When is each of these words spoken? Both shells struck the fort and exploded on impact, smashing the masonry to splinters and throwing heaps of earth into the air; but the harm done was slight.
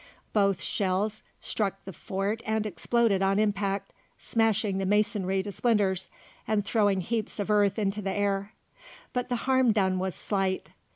Both 0.33 0.61
shells 0.63 1.21
struck 1.41 1.85
the 1.85 1.93
fort 1.93 2.41
and 2.43 2.65
exploded 2.65 3.21
on 3.21 3.37
impact, 3.37 3.93
smashing 4.17 4.79
the 4.79 4.85
masonry 4.87 5.43
to 5.43 5.51
splinters 5.51 6.09
and 6.47 6.65
throwing 6.65 7.01
heaps 7.01 7.39
of 7.39 7.51
earth 7.51 7.77
into 7.77 8.01
the 8.01 8.09
air; 8.11 8.53
but 9.13 9.29
the 9.29 9.35
harm 9.45 9.71
done 9.73 9.99
was 9.99 10.15
slight. 10.15 10.71